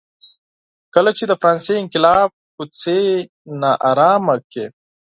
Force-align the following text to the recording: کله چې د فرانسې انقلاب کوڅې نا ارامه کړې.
کله 0.93 1.11
چې 1.17 1.23
د 1.29 1.33
فرانسې 1.41 1.73
انقلاب 1.81 2.29
کوڅې 2.55 3.01
نا 3.61 3.71
ارامه 3.89 4.35
کړې. 4.51 4.65